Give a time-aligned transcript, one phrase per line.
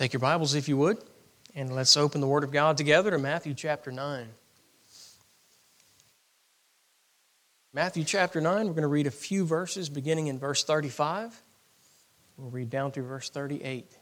[0.00, 0.96] Take your Bibles, if you would,
[1.54, 4.28] and let's open the Word of God together to Matthew chapter 9.
[7.74, 11.42] Matthew chapter 9, we're going to read a few verses beginning in verse 35.
[12.38, 13.94] We'll read down through verse 38.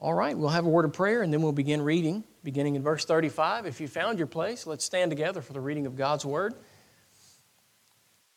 [0.00, 2.82] All right, we'll have a word of prayer and then we'll begin reading, beginning in
[2.82, 3.64] verse 35.
[3.64, 6.52] If you found your place, let's stand together for the reading of God's Word.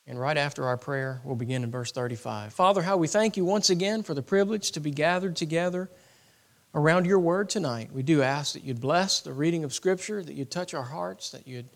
[0.07, 2.53] And right after our prayer, we'll begin in verse 35.
[2.53, 5.89] Father, how we thank you once again for the privilege to be gathered together
[6.73, 7.91] around your word tonight.
[7.93, 11.31] We do ask that you'd bless the reading of Scripture, that you'd touch our hearts,
[11.31, 11.69] that you'd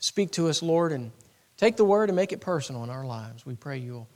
[0.00, 1.12] speak to us, Lord, and
[1.56, 3.46] take the word and make it personal in our lives.
[3.46, 4.08] We pray you'll,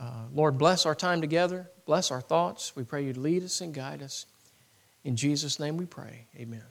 [0.00, 2.74] uh, Lord, bless our time together, bless our thoughts.
[2.74, 4.26] We pray you'd lead us and guide us.
[5.04, 6.26] In Jesus' name we pray.
[6.36, 6.64] Amen.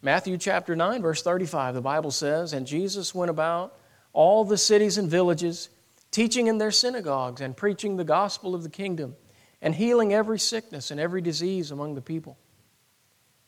[0.00, 3.76] Matthew chapter 9, verse 35, the Bible says, And Jesus went about
[4.12, 5.68] all the cities and villages,
[6.10, 9.16] teaching in their synagogues and preaching the gospel of the kingdom,
[9.60, 12.36] and healing every sickness and every disease among the people.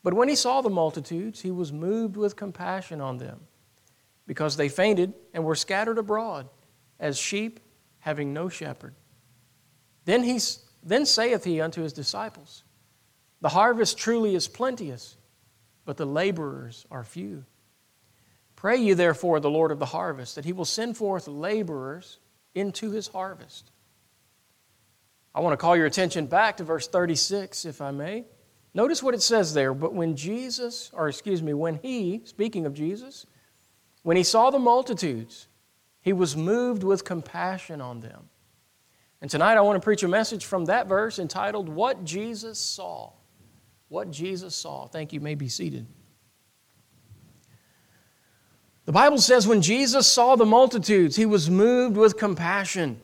[0.03, 3.41] But when he saw the multitudes, he was moved with compassion on them,
[4.27, 6.49] because they fainted and were scattered abroad,
[7.01, 7.61] as sheep
[7.99, 8.95] having no shepherd.
[10.05, 10.39] Then, he,
[10.83, 12.63] then saith he unto his disciples,
[13.41, 15.17] The harvest truly is plenteous,
[15.85, 17.45] but the laborers are few.
[18.65, 22.19] Pray you therefore the Lord of the harvest that he will send forth laborers
[22.55, 23.71] into his harvest.
[25.35, 28.25] I want to call your attention back to verse 36, if I may.
[28.73, 29.75] Notice what it says there.
[29.75, 33.27] But when Jesus, or excuse me, when he, speaking of Jesus,
[34.03, 35.47] when he saw the multitudes,
[36.01, 38.31] he was moved with compassion on them.
[39.21, 43.13] And tonight I want to preach a message from that verse entitled, What Jesus Saw.
[43.89, 44.87] What Jesus Saw.
[44.87, 45.21] Thank you.
[45.21, 45.87] you may be seated.
[48.87, 53.01] The Bible says when Jesus saw the multitudes, he was moved with compassion.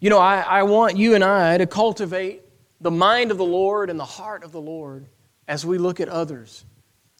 [0.00, 2.42] You know, I, I want you and I to cultivate
[2.80, 5.06] the mind of the Lord and the heart of the Lord
[5.46, 6.64] as we look at others.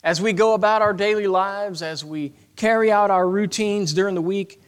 [0.03, 4.23] As we go about our daily lives, as we carry out our routines during the
[4.23, 4.61] week,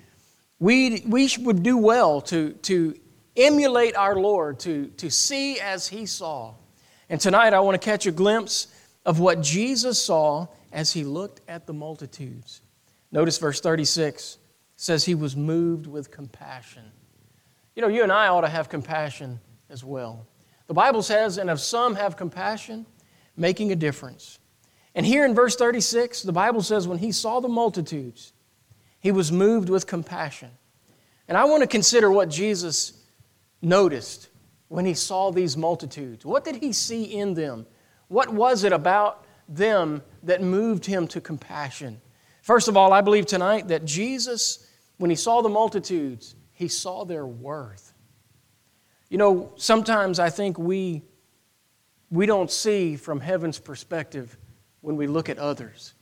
[0.61, 2.95] we, we would do well to, to
[3.37, 6.55] emulate our Lord, to, to see as He saw.
[7.09, 8.69] And tonight I want to catch a glimpse
[9.05, 12.62] of what Jesus saw as He looked at the multitudes.
[13.13, 14.39] Notice verse 36
[14.77, 16.85] says he was moved with compassion.
[17.77, 19.39] You know, you and I ought to have compassion
[19.71, 20.27] as well.
[20.67, 22.87] The Bible says, and if some have compassion,
[23.37, 24.39] making a difference.
[24.95, 28.33] And here in verse 36, the Bible says, when he saw the multitudes,
[29.01, 30.51] he was moved with compassion.
[31.29, 32.93] And I want to consider what Jesus
[33.63, 34.29] noticed
[34.69, 36.27] when he saw these multitudes.
[36.27, 37.67] What did he see in them?
[38.09, 42.02] What was it about them that moved him to compassion?
[42.43, 44.67] First of all, I believe tonight that Jesus,
[44.99, 47.95] when he saw the multitudes, he saw their worth.
[49.09, 51.03] You know, sometimes I think we,
[52.11, 54.37] we don't see from heaven's perspective
[54.81, 55.95] when we look at others.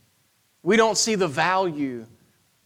[0.62, 2.06] We don't see the value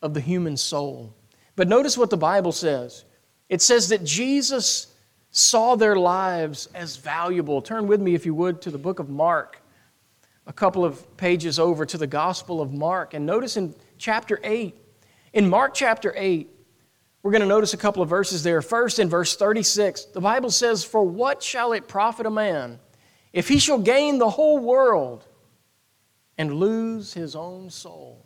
[0.03, 1.15] of the human soul.
[1.57, 3.05] But notice what the Bible says
[3.49, 4.87] it says that Jesus
[5.31, 7.61] saw their lives as valuable.
[7.61, 9.61] Turn with me, if you would, to the book of Mark
[10.47, 13.15] a couple of pages over to the Gospel of Mark.
[13.15, 14.75] And notice in chapter 8,
[15.33, 16.51] in Mark chapter 8,
[17.23, 18.61] we're going to notice a couple of verses there.
[18.61, 22.79] First, in verse 36, the Bible says, For what shall it profit a man
[23.33, 25.27] if he shall gain the whole world
[26.37, 28.25] and lose his own soul?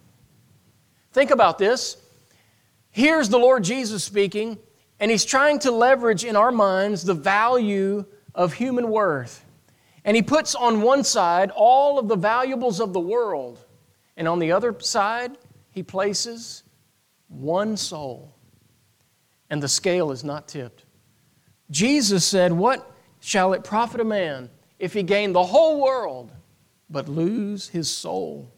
[1.13, 1.97] Think about this.
[2.91, 4.59] Here's the Lord Jesus speaking,
[4.99, 8.05] and he's trying to leverage in our minds the value
[8.35, 9.45] of human worth.
[10.09, 13.63] And he puts on one side all of the valuables of the world,
[14.17, 15.37] and on the other side,
[15.71, 16.63] he places
[17.29, 18.35] one soul.
[19.51, 20.87] And the scale is not tipped.
[21.71, 24.49] Jesus said, What shall it profit a man
[24.79, 26.33] if he gain the whole world
[26.89, 28.51] but lose his soul?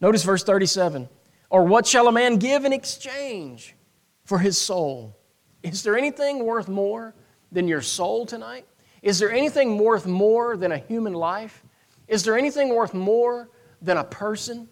[0.00, 1.08] Notice verse 37
[1.48, 3.76] Or what shall a man give in exchange
[4.24, 5.16] for his soul?
[5.62, 7.14] Is there anything worth more
[7.52, 8.66] than your soul tonight?
[9.02, 11.62] Is there anything worth more than a human life?
[12.06, 13.50] Is there anything worth more
[13.80, 14.68] than a person?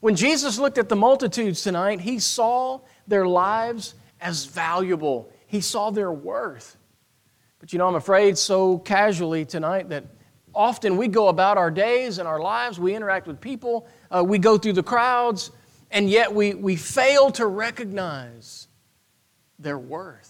[0.00, 5.90] When Jesus looked at the multitudes tonight, he saw their lives as valuable, he saw
[5.90, 6.76] their worth.
[7.58, 10.04] But you know, I'm afraid so casually tonight that
[10.54, 14.38] often we go about our days and our lives, we interact with people, uh, we
[14.38, 15.50] go through the crowds,
[15.90, 18.68] and yet we, we fail to recognize
[19.58, 20.29] their worth.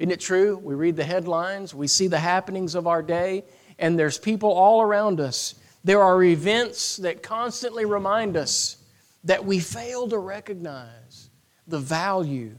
[0.00, 0.56] Isn't it true?
[0.56, 3.44] We read the headlines, we see the happenings of our day,
[3.78, 5.56] and there's people all around us.
[5.84, 8.78] There are events that constantly remind us
[9.24, 11.28] that we fail to recognize
[11.66, 12.58] the value,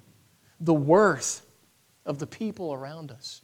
[0.60, 1.44] the worth
[2.06, 3.42] of the people around us.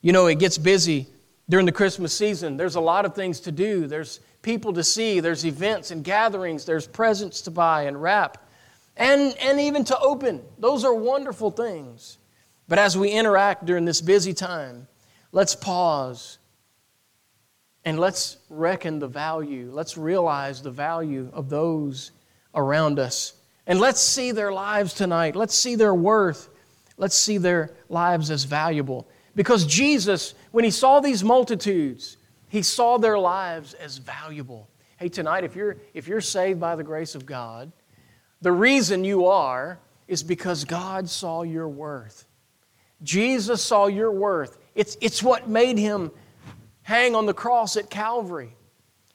[0.00, 1.06] You know, it gets busy
[1.48, 2.56] during the Christmas season.
[2.56, 3.86] There's a lot of things to do.
[3.86, 8.48] There's people to see, there's events and gatherings, there's presents to buy and wrap,
[8.96, 10.42] and, and even to open.
[10.58, 12.18] Those are wonderful things.
[12.68, 14.88] But as we interact during this busy time,
[15.32, 16.38] let's pause
[17.84, 19.70] and let's reckon the value.
[19.72, 22.10] Let's realize the value of those
[22.54, 23.34] around us.
[23.66, 25.36] And let's see their lives tonight.
[25.36, 26.48] Let's see their worth.
[26.96, 29.06] Let's see their lives as valuable.
[29.36, 32.16] Because Jesus, when he saw these multitudes,
[32.48, 34.68] he saw their lives as valuable.
[34.96, 37.70] Hey, tonight, if you're, if you're saved by the grace of God,
[38.40, 39.78] the reason you are
[40.08, 42.25] is because God saw your worth.
[43.02, 44.58] Jesus saw your worth.
[44.74, 46.10] It's, it's what made him
[46.82, 48.56] hang on the cross at Calvary.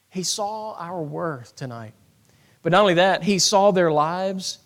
[0.10, 1.94] He saw our worth tonight.
[2.62, 4.60] But not only that, he saw their lives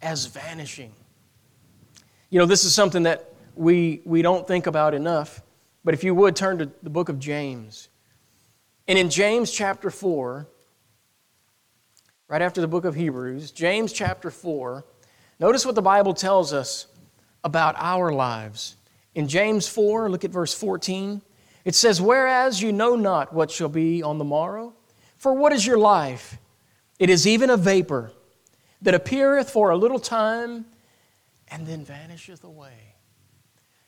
[0.00, 0.92] as vanishing.
[2.30, 5.42] You know, this is something that we, we don't think about enough,
[5.84, 7.88] but if you would turn to the book of James.
[8.88, 10.46] And in James chapter 4,
[12.28, 14.84] right after the book of Hebrews, James chapter 4,
[15.38, 16.86] notice what the Bible tells us
[17.44, 18.76] about our lives.
[19.14, 21.22] In James 4, look at verse 14.
[21.64, 24.74] It says, Whereas you know not what shall be on the morrow,
[25.16, 26.38] for what is your life?
[26.98, 28.12] It is even a vapor
[28.82, 30.64] that appeareth for a little time
[31.48, 32.94] and then vanisheth away.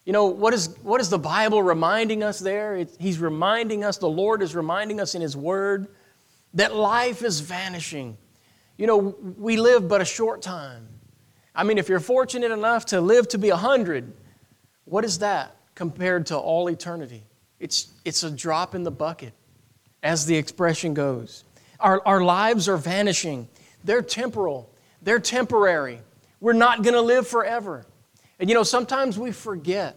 [0.04, 2.76] You know, what is, what is the Bible reminding us there?
[2.76, 5.88] It, he's reminding us, the Lord is reminding us in His Word,
[6.54, 8.16] that life is vanishing.
[8.78, 10.88] You know, we live but a short time.
[11.56, 14.12] I mean, if you're fortunate enough to live to be 100,
[14.84, 17.24] what is that compared to all eternity?
[17.58, 19.32] It's, it's a drop in the bucket,
[20.02, 21.44] as the expression goes.
[21.80, 23.48] Our, our lives are vanishing,
[23.84, 24.70] they're temporal,
[25.00, 26.00] they're temporary.
[26.40, 27.86] We're not going to live forever.
[28.38, 29.96] And you know, sometimes we forget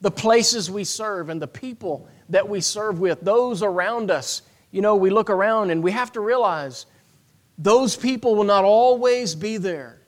[0.00, 4.42] the places we serve and the people that we serve with, those around us.
[4.70, 6.86] You know, we look around and we have to realize
[7.58, 9.99] those people will not always be there.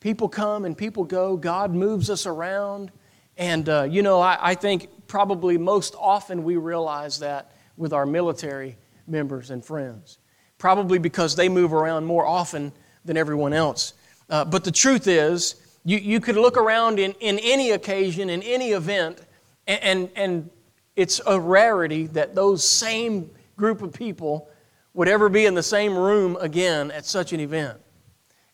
[0.00, 1.36] People come and people go.
[1.36, 2.92] God moves us around.
[3.36, 8.06] And, uh, you know, I, I think probably most often we realize that with our
[8.06, 10.18] military members and friends.
[10.58, 12.72] Probably because they move around more often
[13.04, 13.94] than everyone else.
[14.28, 15.54] Uh, but the truth is,
[15.84, 19.22] you, you could look around in, in any occasion, in any event,
[19.66, 20.50] and, and, and
[20.96, 24.50] it's a rarity that those same group of people
[24.94, 27.78] would ever be in the same room again at such an event.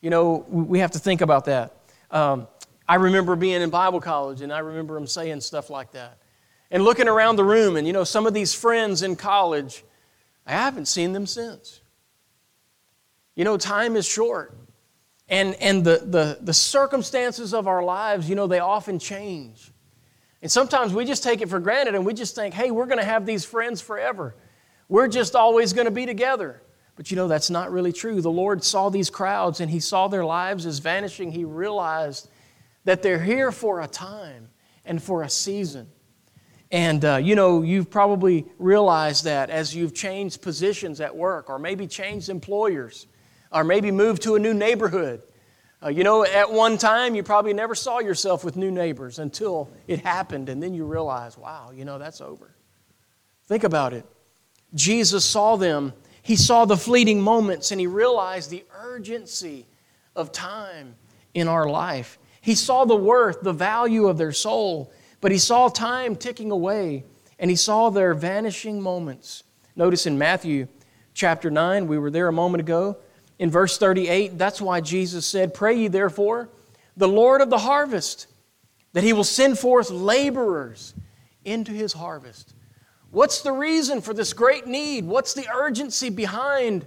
[0.05, 1.77] You know, we have to think about that.
[2.11, 2.47] Um,
[2.87, 6.19] I remember being in Bible college, and I remember them saying stuff like that.
[6.69, 9.83] And looking around the room, and you know, some of these friends in college,
[10.45, 11.81] I haven't seen them since.
[13.33, 14.55] You know, time is short.
[15.27, 19.71] And, and the, the, the circumstances of our lives, you know, they often change.
[20.43, 22.99] And sometimes we just take it for granted and we just think, hey, we're going
[22.99, 24.35] to have these friends forever.
[24.87, 26.61] We're just always going to be together.
[26.95, 28.21] But you know, that's not really true.
[28.21, 31.31] The Lord saw these crowds and He saw their lives as vanishing.
[31.31, 32.29] He realized
[32.85, 34.49] that they're here for a time
[34.85, 35.87] and for a season.
[36.71, 41.59] And uh, you know, you've probably realized that as you've changed positions at work or
[41.59, 43.07] maybe changed employers
[43.51, 45.21] or maybe moved to a new neighborhood.
[45.83, 49.69] Uh, you know, at one time, you probably never saw yourself with new neighbors until
[49.87, 52.55] it happened, and then you realize, wow, you know, that's over.
[53.45, 54.05] Think about it.
[54.73, 55.93] Jesus saw them,
[56.25, 59.67] he saw the fleeting moments, and he realized the urgency
[60.15, 60.95] of time
[61.35, 62.17] in our life.
[62.41, 64.91] He saw the worth, the value of their soul,
[65.21, 67.03] but he saw time ticking away,
[67.37, 69.43] and he saw their vanishing moments.
[69.75, 70.67] Notice in Matthew
[71.13, 72.97] chapter 9, we were there a moment ago.
[73.37, 76.49] In verse 38, that's why Jesus said, Pray ye therefore
[76.97, 78.25] the Lord of the harvest,
[78.93, 80.95] that he will send forth laborers
[81.43, 82.54] into his harvest.
[83.15, 85.05] What's the reason for this great need?
[85.05, 86.85] What's the urgency behind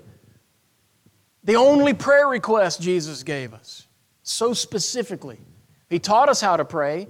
[1.42, 3.86] the only prayer request Jesus gave us?
[4.24, 5.40] So specifically.
[5.88, 7.08] He taught us how to pray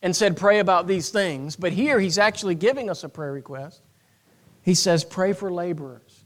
[0.00, 1.56] and said, Pray about these things.
[1.56, 3.82] But here he's actually giving us a prayer request.
[4.62, 6.24] He says, Pray for laborers.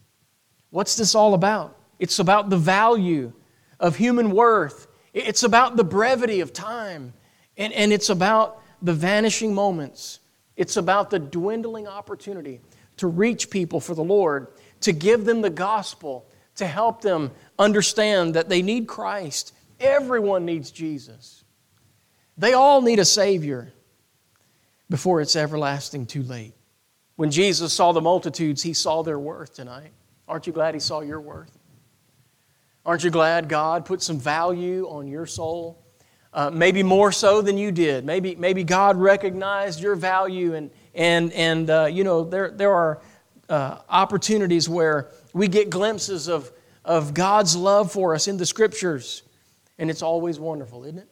[0.70, 1.76] What's this all about?
[1.98, 3.32] It's about the value
[3.80, 4.86] of human worth.
[5.12, 7.14] It's about the brevity of time.
[7.56, 10.20] And, and it's about the vanishing moments.
[10.58, 12.60] It's about the dwindling opportunity
[12.96, 14.48] to reach people for the Lord,
[14.80, 19.54] to give them the gospel, to help them understand that they need Christ.
[19.78, 21.44] Everyone needs Jesus.
[22.36, 23.72] They all need a Savior
[24.90, 26.54] before it's everlasting too late.
[27.14, 29.92] When Jesus saw the multitudes, he saw their worth tonight.
[30.26, 31.56] Aren't you glad he saw your worth?
[32.84, 35.84] Aren't you glad God put some value on your soul?
[36.32, 38.04] Uh, maybe more so than you did.
[38.04, 43.00] Maybe, maybe God recognized your value, and, and, and uh, you know, there, there are
[43.48, 46.50] uh, opportunities where we get glimpses of,
[46.84, 49.22] of God's love for us in the scriptures.
[49.78, 51.08] And it's always wonderful, isn't it?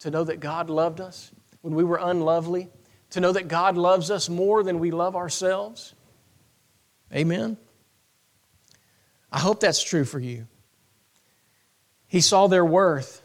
[0.00, 1.30] To know that God loved us
[1.62, 2.68] when we were unlovely,
[3.10, 5.94] to know that God loves us more than we love ourselves.
[7.14, 7.56] Amen.
[9.30, 10.46] I hope that's true for you.
[12.06, 13.21] He saw their worth,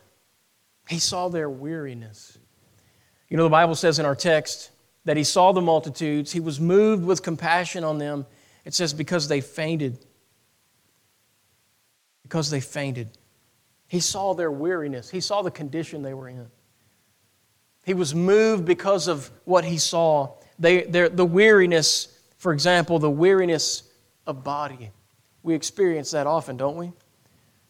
[0.89, 2.38] he saw their weariness.
[3.29, 4.72] You know, the Bible says in our text
[5.06, 8.25] that he saw the multitudes, he was moved with compassion on them.
[8.65, 10.06] It says, because they fainted.
[12.24, 13.10] Because they fainted.
[13.88, 16.48] He saw their weariness, he saw the condition they were in.
[17.86, 20.34] He was moved because of what he saw.
[20.60, 23.84] They, the weariness, for example, the weariness
[24.25, 24.91] of body.
[25.41, 26.91] We experience that often, don't we?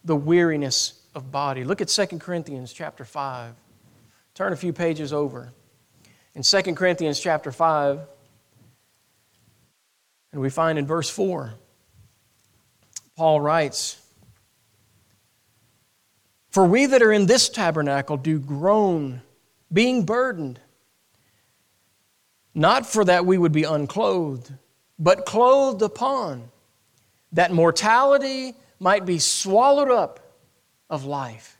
[0.07, 1.65] The weariness of body.
[1.65, 3.53] Look at 2 Corinthians chapter 5.
[4.35, 5.51] Turn a few pages over.
[6.33, 7.99] In 2 Corinthians chapter 5,
[10.31, 11.55] and we find in verse 4,
[13.17, 14.01] Paul writes,
[16.51, 19.21] For we that are in this tabernacle do groan,
[19.73, 20.61] being burdened,
[22.55, 24.53] not for that we would be unclothed,
[24.97, 26.49] but clothed upon
[27.33, 30.19] that mortality might be swallowed up
[30.89, 31.57] of life.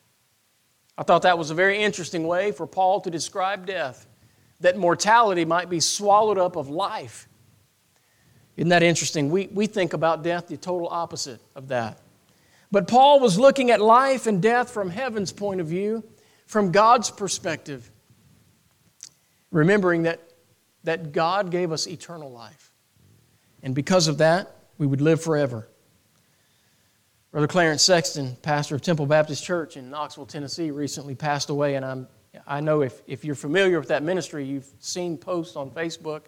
[0.98, 4.08] I thought that was a very interesting way for Paul to describe death,
[4.60, 7.28] that mortality might be swallowed up of life.
[8.56, 9.30] Isn't that interesting?
[9.30, 12.00] We, we think about death the total opposite of that.
[12.72, 16.04] But Paul was looking at life and death from heaven's point of view,
[16.48, 17.90] from God's perspective,
[19.52, 20.20] remembering that,
[20.84, 22.72] that God gave us eternal life.
[23.62, 25.68] And because of that, we would live forever.
[27.32, 31.84] Brother Clarence Sexton, pastor of Temple Baptist Church in Knoxville, Tennessee, recently passed away, and
[31.84, 32.08] I'm,
[32.48, 36.22] I know if, if you're familiar with that ministry, you've seen posts on Facebook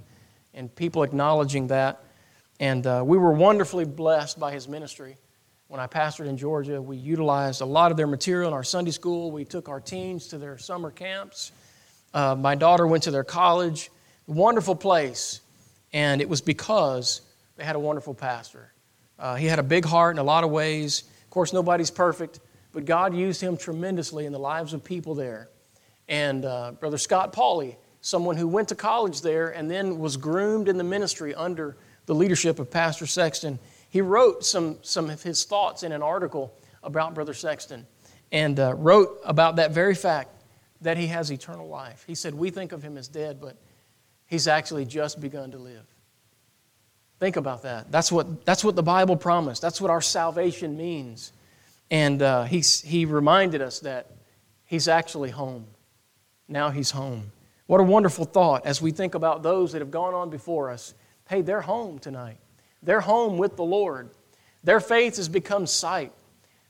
[0.53, 2.03] and people acknowledging that.
[2.60, 5.15] And uh, we were wonderfully blessed by his ministry.
[5.70, 8.91] When I pastored in Georgia, we utilized a lot of their material in our Sunday
[8.91, 9.32] school.
[9.32, 11.53] We took our teens to their summer camps.
[12.13, 13.89] Uh, my daughter went to their college.
[14.27, 15.39] Wonderful place.
[15.94, 17.22] And it was because
[17.56, 18.74] they had a wonderful pastor.
[19.19, 21.03] Uh, he had a big heart in a lot of ways.
[21.23, 22.39] Of course, nobody's perfect,
[22.71, 25.49] but God used him tremendously in the lives of people there.
[26.07, 30.69] And uh, Brother Scott Pauley, someone who went to college there and then was groomed
[30.69, 33.59] in the ministry under the leadership of Pastor Sexton,
[33.89, 37.85] he wrote some, some of his thoughts in an article about Brother Sexton
[38.31, 40.29] and uh, wrote about that very fact
[40.81, 42.03] that he has eternal life.
[42.07, 43.57] He said, We think of him as dead, but
[44.27, 45.85] he's actually just begun to live.
[47.19, 47.91] Think about that.
[47.91, 49.61] That's what, that's what the Bible promised.
[49.61, 51.33] That's what our salvation means.
[51.91, 54.11] And uh, he's, he reminded us that
[54.65, 55.65] he's actually home.
[56.47, 57.31] Now he's home.
[57.67, 60.93] What a wonderful thought as we think about those that have gone on before us.
[61.27, 62.38] Hey, they're home tonight.
[62.81, 64.09] They're home with the Lord.
[64.63, 66.13] Their faith has become sight.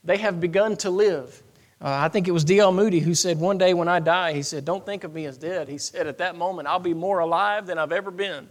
[0.04, 1.44] They have begun to live.
[1.82, 2.72] Uh, I think it was D.L.
[2.74, 5.38] Moody who said, One day when I die, he said, Don't think of me as
[5.38, 5.70] dead.
[5.70, 8.50] He said, At that moment, I'll be more alive than I've ever been.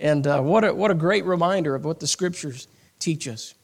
[0.00, 2.66] And uh, what, a, what a great reminder of what the scriptures
[2.98, 3.54] teach us.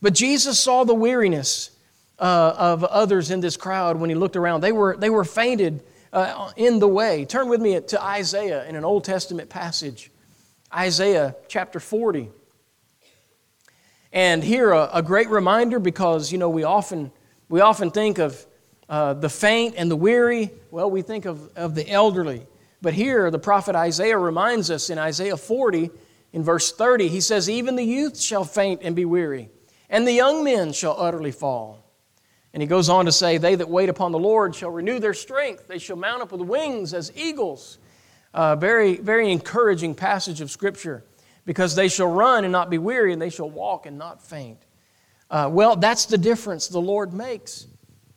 [0.00, 1.70] But Jesus saw the weariness
[2.18, 4.60] uh, of others in this crowd when he looked around.
[4.60, 7.24] They were, they were fainted uh, in the way.
[7.24, 10.10] Turn with me to Isaiah in an Old Testament passage,
[10.72, 12.30] Isaiah chapter 40.
[14.12, 17.10] And here, a, a great reminder because, you know, we often,
[17.48, 18.46] we often think of
[18.88, 20.50] uh, the faint and the weary.
[20.70, 22.46] Well, we think of, of the elderly.
[22.82, 25.90] But here, the prophet Isaiah reminds us in Isaiah 40,
[26.32, 29.50] in verse 30, he says, Even the youth shall faint and be weary,
[29.88, 31.78] and the young men shall utterly fall.
[32.52, 35.14] And he goes on to say, They that wait upon the Lord shall renew their
[35.14, 35.68] strength.
[35.68, 37.78] They shall mount up with wings as eagles.
[38.34, 41.04] Uh, very, very encouraging passage of Scripture
[41.44, 44.58] because they shall run and not be weary, and they shall walk and not faint.
[45.30, 47.66] Uh, well, that's the difference the Lord makes.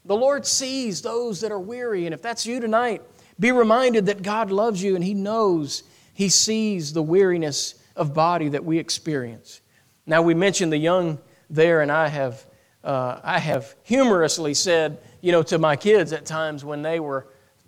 [0.06, 3.02] The Lord sees those that are weary, and if that's you tonight,
[3.40, 8.50] be reminded that God loves you and He knows, He sees the weariness of body
[8.50, 9.62] that we experience.
[10.06, 12.46] Now, we mentioned the young there, and I have,
[12.84, 17.28] uh, I have humorously said, you know, to my kids at times when they were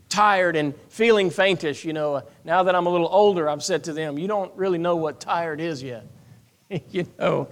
[0.09, 3.93] tired and feeling faintish, you know, now that I'm a little older, I've said to
[3.93, 6.05] them, you don't really know what tired is yet.
[6.91, 7.49] you know,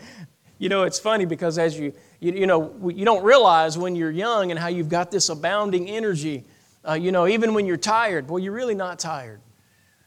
[0.57, 4.11] you know, it's funny because as you, you, you know, you don't realize when you're
[4.11, 6.45] young and how you've got this abounding energy
[6.87, 9.41] uh, you know, even when you're tired, well, you're really not tired.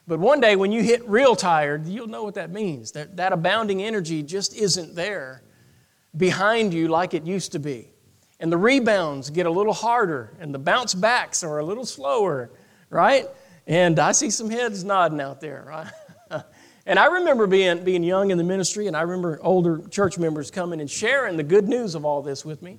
[0.06, 2.92] But one day when you hit real tired, you'll know what that means.
[2.92, 5.42] That, that abounding energy just isn't there
[6.16, 7.90] behind you like it used to be.
[8.40, 12.50] and the rebounds get a little harder, and the bounce backs are a little slower,
[12.88, 13.26] right?
[13.66, 16.44] And I see some heads nodding out there, right?
[16.86, 20.50] and I remember being, being young in the ministry, and I remember older church members
[20.50, 22.78] coming and sharing the good news of all this with me.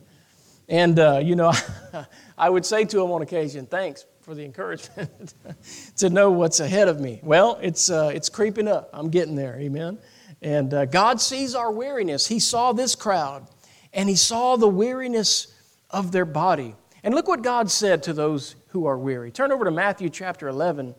[0.69, 1.51] And, uh, you know,
[2.37, 5.33] I would say to him on occasion, thanks for the encouragement
[5.97, 7.19] to know what's ahead of me.
[7.23, 8.89] Well, it's, uh, it's creeping up.
[8.93, 9.97] I'm getting there, amen.
[10.43, 12.27] And uh, God sees our weariness.
[12.27, 13.47] He saw this crowd,
[13.93, 15.47] and He saw the weariness
[15.89, 16.75] of their body.
[17.03, 19.31] And look what God said to those who are weary.
[19.31, 20.93] Turn over to Matthew chapter 11,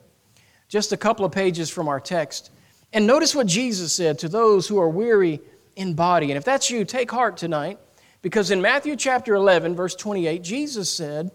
[0.69, 2.51] just a couple of pages from our text.
[2.93, 5.41] And notice what Jesus said to those who are weary
[5.77, 6.33] in body.
[6.33, 7.79] And if that's you, take heart tonight,
[8.23, 11.31] because in Matthew chapter 11, verse 28, Jesus said,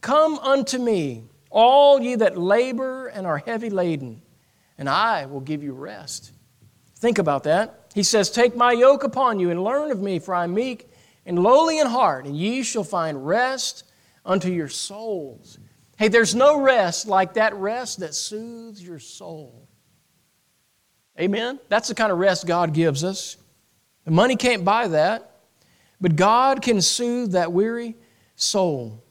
[0.00, 4.22] Come unto me, all ye that labor and are heavy laden,
[4.78, 6.32] and I will give you rest.
[6.96, 7.90] Think about that.
[7.94, 10.88] He says, Take my yoke upon you and learn of me, for I am meek
[11.26, 13.84] and lowly in heart, and ye shall find rest
[14.24, 15.58] unto your souls.
[15.96, 19.68] Hey, there's no rest like that rest that soothes your soul.
[21.20, 21.60] Amen?
[21.68, 23.36] That's the kind of rest God gives us.
[24.04, 25.31] The money can't buy that,
[26.02, 27.96] but God can soothe that weary
[28.34, 29.02] soul.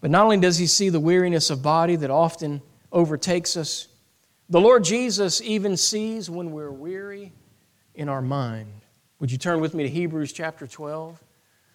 [0.00, 3.88] But not only does He see the weariness of body that often overtakes us,
[4.48, 7.32] the Lord Jesus even sees when we're weary
[7.96, 8.70] in our mind.
[9.18, 11.20] Would you turn with me to Hebrews chapter 12?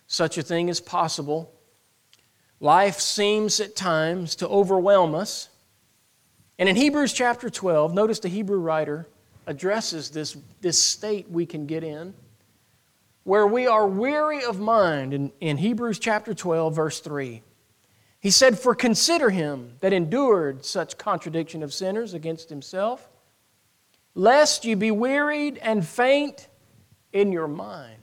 [0.07, 1.53] Such a thing is possible
[2.61, 5.49] Life seems at times to overwhelm us.
[6.59, 9.07] And in Hebrews chapter 12, notice the Hebrew writer
[9.47, 12.13] addresses this, this state we can get in
[13.23, 17.41] where we are weary of mind in, in Hebrews chapter 12, verse 3.
[18.19, 23.09] He said, For consider him that endured such contradiction of sinners against himself,
[24.13, 26.47] lest you be wearied and faint
[27.13, 27.97] in your minds.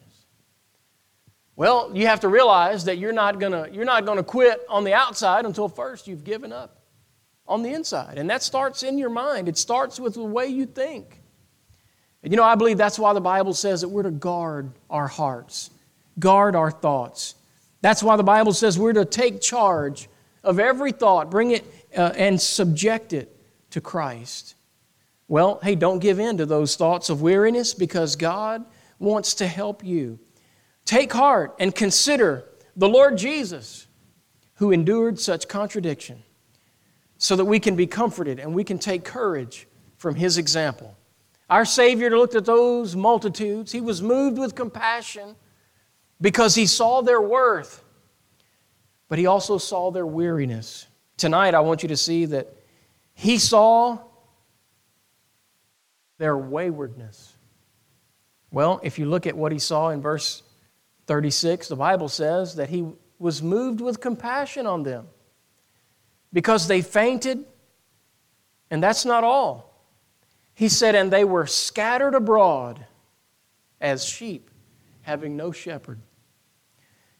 [1.56, 4.94] Well, you have to realize that you're not to you're not to quit on the
[4.94, 6.78] outside until first you've given up
[7.48, 8.18] on the inside.
[8.18, 9.48] And that starts in your mind.
[9.48, 11.20] It starts with the way you think.
[12.22, 15.06] And you know, I believe that's why the Bible says that we're to guard our
[15.06, 15.70] hearts,
[16.18, 17.34] guard our thoughts.
[17.80, 20.08] That's why the Bible says we're to take charge
[20.42, 21.64] of every thought, bring it
[21.96, 23.34] uh, and subject it
[23.70, 24.54] to Christ.
[25.28, 28.64] Well, hey, don't give in to those thoughts of weariness because God
[28.98, 30.18] wants to help you.
[30.84, 33.86] Take heart and consider the Lord Jesus
[34.54, 36.22] who endured such contradiction
[37.18, 40.96] so that we can be comforted and we can take courage from his example.
[41.50, 43.72] Our Savior looked at those multitudes.
[43.72, 45.34] He was moved with compassion
[46.20, 47.82] because he saw their worth,
[49.08, 50.86] but he also saw their weariness.
[51.16, 52.52] Tonight, I want you to see that
[53.14, 53.98] he saw
[56.18, 57.34] their waywardness.
[58.50, 60.42] Well, if you look at what he saw in verse
[61.06, 65.08] 36, the Bible says that he was moved with compassion on them
[66.32, 67.44] because they fainted,
[68.70, 69.67] and that's not all.
[70.58, 72.84] He said, and they were scattered abroad
[73.80, 74.50] as sheep,
[75.02, 76.00] having no shepherd.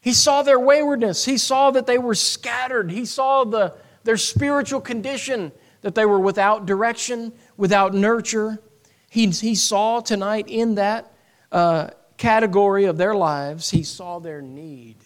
[0.01, 1.23] He saw their waywardness.
[1.23, 2.91] He saw that they were scattered.
[2.91, 8.61] He saw the, their spiritual condition, that they were without direction, without nurture.
[9.09, 11.09] He, he saw tonight in that
[11.49, 14.97] uh, category of their lives, he saw their need.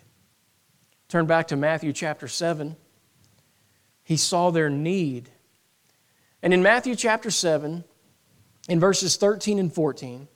[1.07, 2.77] Turn back to Matthew chapter 7.
[4.03, 5.29] He saw their need.
[6.41, 7.83] And in Matthew chapter 7,
[8.69, 10.27] in verses 13 and 14,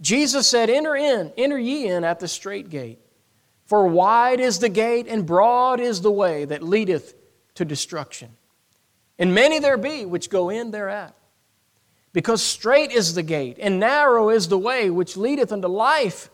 [0.00, 3.00] Jesus said, Enter in, enter ye in at the strait gate.
[3.64, 7.14] For wide is the gate, and broad is the way that leadeth
[7.54, 8.36] to destruction.
[9.18, 11.14] And many there be which go in thereat.
[12.12, 16.30] Because strait is the gate, and narrow is the way which leadeth unto life,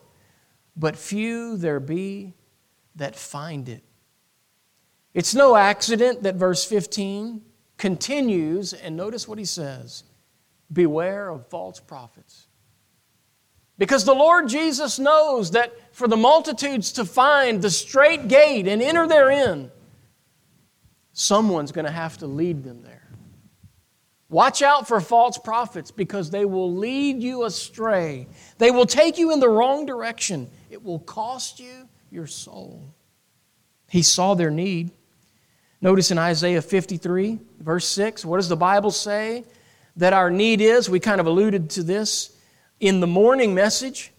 [0.77, 2.33] but few there be
[2.95, 3.83] that find it.
[5.13, 7.41] It's no accident that verse 15
[7.77, 10.03] continues, and notice what he says
[10.71, 12.47] Beware of false prophets.
[13.77, 18.81] Because the Lord Jesus knows that for the multitudes to find the straight gate and
[18.81, 19.71] enter therein,
[21.11, 23.09] someone's going to have to lead them there.
[24.29, 28.27] Watch out for false prophets because they will lead you astray.
[28.57, 30.49] They will take you in the wrong direction.
[30.71, 32.93] It will cost you your soul.
[33.89, 34.91] He saw their need.
[35.81, 39.43] Notice in Isaiah 53, verse 6, what does the Bible say
[39.95, 40.89] that our need is?
[40.89, 42.37] We kind of alluded to this
[42.79, 44.11] in the morning message.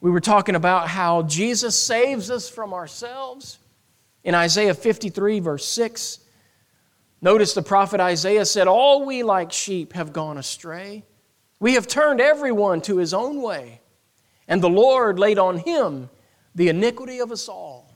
[0.00, 3.58] We were talking about how Jesus saves us from ourselves.
[4.24, 6.20] In Isaiah 53, verse 6,
[7.22, 11.04] Notice the prophet Isaiah said, All we like sheep have gone astray.
[11.60, 13.80] We have turned everyone to his own way,
[14.48, 16.10] and the Lord laid on him
[16.56, 17.94] the iniquity of us all.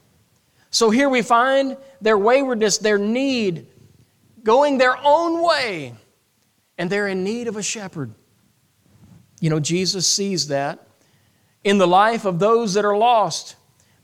[0.70, 3.66] So here we find their waywardness, their need,
[4.44, 5.94] going their own way,
[6.78, 8.12] and they're in need of a shepherd.
[9.40, 10.86] You know, Jesus sees that
[11.64, 13.56] in the life of those that are lost,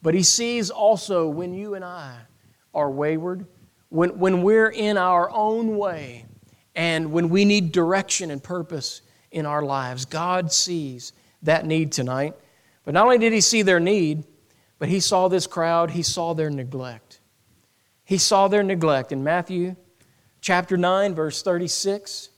[0.03, 2.17] but He sees also when you and I
[2.75, 3.47] are wayward,
[3.89, 6.27] when, when we're in our own way,
[6.75, 10.05] and when we need direction and purpose in our lives.
[10.05, 12.35] God sees that need tonight.
[12.85, 14.25] But not only did He see their need,
[14.79, 17.21] but He saw this crowd, He saw their neglect.
[18.05, 19.13] He saw their neglect.
[19.13, 19.77] In Matthew
[20.41, 22.31] chapter 9, verse 36,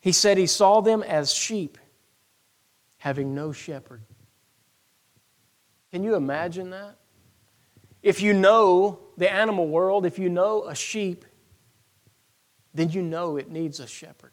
[0.00, 1.78] He said He saw them as sheep
[2.98, 4.02] having no shepherd.
[5.90, 6.96] Can you imagine that?
[8.02, 11.24] If you know the animal world, if you know a sheep,
[12.72, 14.32] then you know it needs a shepherd.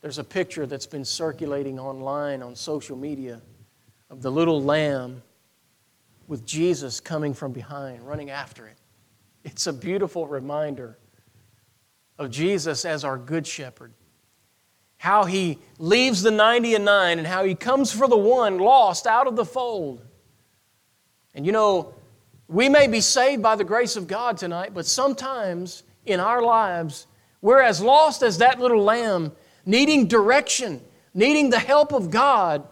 [0.00, 3.40] There's a picture that's been circulating online on social media
[4.08, 5.22] of the little lamb
[6.26, 8.78] with Jesus coming from behind, running after it.
[9.44, 10.98] It's a beautiful reminder
[12.18, 13.92] of Jesus as our good shepherd.
[15.00, 19.06] How he leaves the 90 and 9 and how he comes for the one lost
[19.06, 20.04] out of the fold.
[21.34, 21.94] And you know,
[22.48, 27.06] we may be saved by the grace of God tonight, but sometimes in our lives,
[27.40, 29.32] we're as lost as that little lamb,
[29.64, 30.82] needing direction,
[31.14, 32.68] needing the help of God.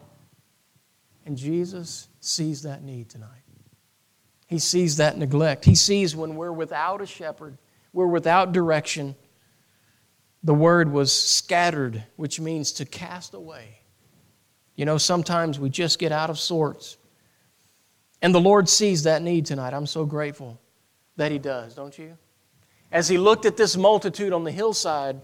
[1.25, 3.31] And Jesus sees that need tonight.
[4.49, 5.65] He sees that neglect.
[5.65, 7.57] He sees when we're without a shepherd,
[7.95, 9.17] we're without direction.
[10.45, 13.81] The word was scattered, which means to cast away.
[14.77, 16.97] You know, sometimes we just get out of sorts.
[18.23, 19.75] And the Lord sees that need tonight.
[19.75, 20.61] I'm so grateful
[21.17, 22.17] that He does, don't you?
[22.91, 25.21] As he looked at this multitude on the hillside,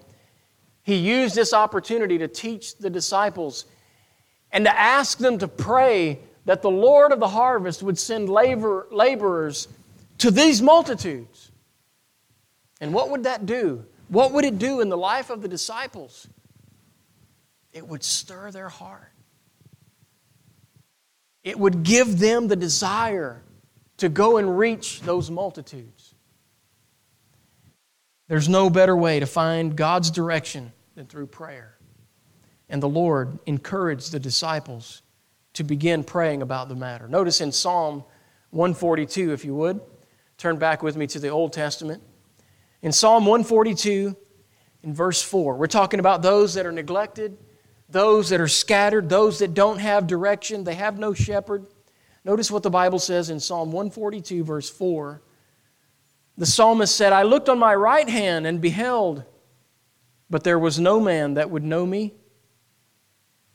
[0.83, 3.65] he used this opportunity to teach the disciples
[4.53, 8.87] and to ask them to pray that the Lord of the harvest would send labor,
[8.91, 9.67] laborers
[10.19, 11.51] to these multitudes.
[12.81, 13.87] And what would that do?
[14.09, 16.29] What would it do in the life of the disciples?
[17.73, 19.13] It would stir their heart.
[21.43, 23.43] It would give them the desire
[23.99, 26.15] to go and reach those multitudes.
[28.29, 31.77] There's no better way to find God's direction than through prayer.
[32.69, 35.03] And the Lord encouraged the disciples
[35.53, 37.07] to begin praying about the matter.
[37.07, 38.05] Notice in Psalm
[38.51, 39.81] 142, if you would,
[40.39, 42.03] turn back with me to the Old Testament.
[42.85, 44.15] In Psalm 142,
[44.83, 47.39] in verse 4, we're talking about those that are neglected,
[47.89, 51.65] those that are scattered, those that don't have direction, they have no shepherd.
[52.27, 55.23] Notice what the Bible says in Psalm 142, verse 4.
[56.37, 59.25] The psalmist said, I looked on my right hand and beheld,
[60.29, 62.13] but there was no man that would know me.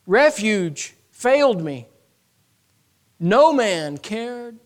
[0.08, 1.88] Refuge failed me.
[3.20, 4.58] No man cared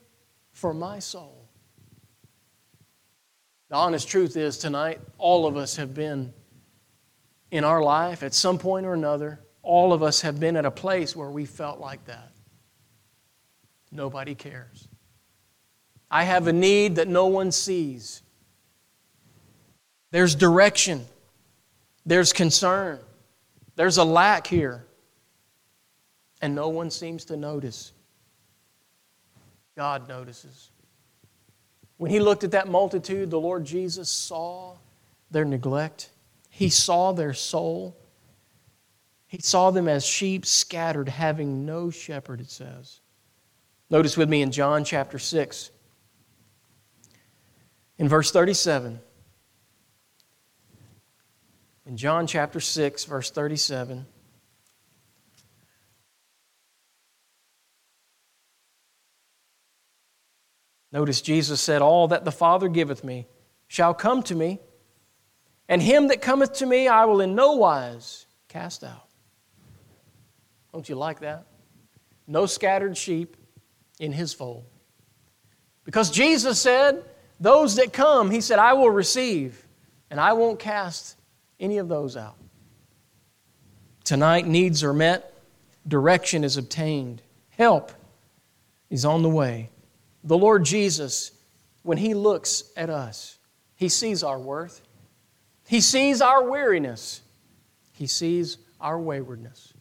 [0.54, 1.43] for my soul.
[3.74, 6.32] The honest truth is, tonight, all of us have been
[7.50, 10.70] in our life at some point or another, all of us have been at a
[10.70, 12.30] place where we felt like that.
[13.92, 14.88] Nobody cares.
[16.12, 18.22] I have a need that no one sees.
[20.12, 21.08] There's direction,
[22.06, 23.00] there's concern,
[23.76, 24.86] there's a lack here,
[26.44, 27.92] and no one seems to notice.
[29.76, 30.70] God notices.
[31.98, 34.78] When he looked at that multitude, the Lord Jesus saw
[35.32, 36.10] their neglect.
[36.50, 37.98] He saw their soul.
[39.28, 43.00] He saw them as sheep scattered, having no shepherd, it says.
[43.90, 45.72] Notice with me in John chapter 6.
[47.98, 49.00] In verse 37,
[51.86, 54.06] in John chapter 6, verse 37,
[60.94, 63.28] notice Jesus said, All that the Father giveth me
[63.68, 64.60] shall come to me,
[65.68, 69.08] and him that cometh to me I will in no wise cast out.
[70.72, 71.46] Don't you like that?
[72.28, 73.36] No scattered sheep
[74.00, 74.66] in his fold.
[75.84, 77.04] Because Jesus said,
[77.40, 79.68] those that come, he said, I will receive,
[80.10, 81.18] and I won't cast
[81.60, 82.38] any of those out.
[84.04, 85.34] Tonight, needs are met,
[85.88, 87.92] direction is obtained, help
[88.90, 89.70] is on the way.
[90.24, 91.32] The Lord Jesus,
[91.82, 93.38] when he looks at us,
[93.76, 94.82] he sees our worth,
[95.68, 97.22] he sees our weariness,
[97.94, 99.74] he sees our waywardness.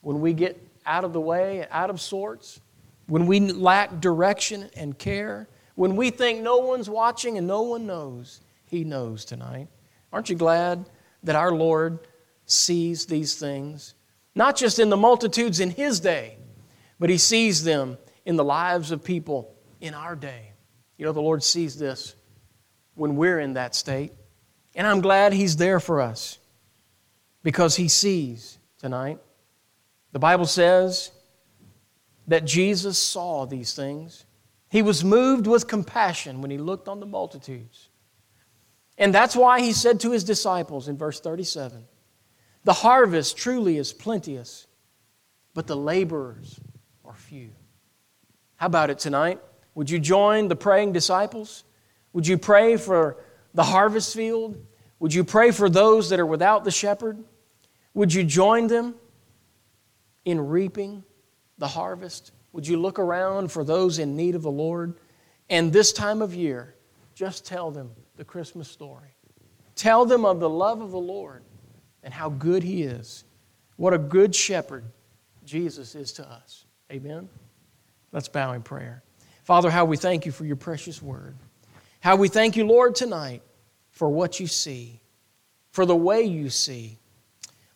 [0.00, 2.60] When we get out of the way, out of sorts,
[3.06, 7.86] when we lack direction and care, when we think no one's watching and no one
[7.86, 9.68] knows, He knows tonight.
[10.12, 10.88] Aren't you glad
[11.22, 12.00] that our Lord
[12.46, 13.94] sees these things?
[14.34, 16.38] Not just in the multitudes in His day,
[16.98, 20.52] but He sees them in the lives of people in our day.
[20.98, 22.14] You know, the Lord sees this
[22.94, 24.12] when we're in that state.
[24.74, 26.38] And I'm glad He's there for us
[27.42, 29.18] because He sees tonight.
[30.12, 31.12] The Bible says
[32.26, 34.26] that Jesus saw these things.
[34.68, 37.88] He was moved with compassion when He looked on the multitudes.
[38.98, 41.84] And that's why He said to His disciples in verse 37
[42.64, 44.66] The harvest truly is plenteous,
[45.54, 46.58] but the laborers
[47.04, 47.50] are few.
[48.56, 49.40] How about it tonight?
[49.74, 51.64] Would you join the praying disciples?
[52.12, 53.18] Would you pray for
[53.54, 54.56] the harvest field?
[55.00, 57.22] Would you pray for those that are without the shepherd?
[57.92, 58.94] Would you join them
[60.24, 61.04] in reaping
[61.58, 62.32] the harvest?
[62.52, 64.98] Would you look around for those in need of the Lord?
[65.50, 66.74] And this time of year,
[67.14, 69.14] just tell them the Christmas story.
[69.74, 71.42] Tell them of the love of the Lord
[72.02, 73.24] and how good He is.
[73.76, 74.84] What a good shepherd
[75.44, 76.64] Jesus is to us.
[76.90, 77.28] Amen.
[78.16, 79.02] Let's bow in prayer.
[79.44, 81.36] Father, how we thank you for your precious word.
[82.00, 83.42] How we thank you, Lord, tonight
[83.90, 85.02] for what you see,
[85.70, 86.98] for the way you see.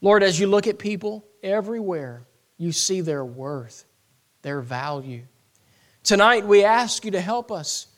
[0.00, 2.22] Lord, as you look at people everywhere,
[2.56, 3.84] you see their worth,
[4.40, 5.24] their value.
[6.04, 7.88] Tonight, we ask you to help us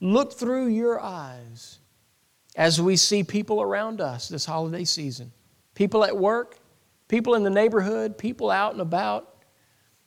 [0.00, 1.78] look through your eyes
[2.56, 5.32] as we see people around us this holiday season
[5.74, 6.58] people at work,
[7.08, 9.33] people in the neighborhood, people out and about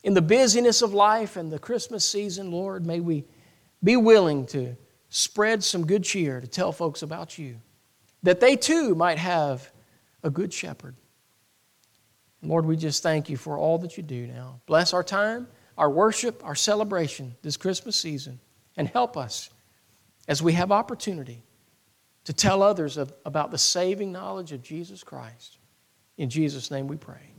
[0.04, 3.26] in the busyness of life and the Christmas season, Lord, may we
[3.84, 4.76] be willing to
[5.10, 7.58] spread some good cheer to tell folks about you,
[8.24, 9.72] that they too might have
[10.24, 10.96] a good shepherd.
[12.42, 14.62] Lord, we just thank you for all that you do now.
[14.66, 18.40] Bless our time, our worship, our celebration this Christmas season,
[18.76, 19.50] and help us
[20.28, 21.44] as we have opportunity
[22.26, 25.58] to tell others of, about the saving knowledge of Jesus Christ.
[26.18, 27.32] In Jesus' name we pray.